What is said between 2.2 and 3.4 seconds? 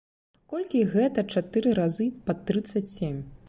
па трыццаць сем?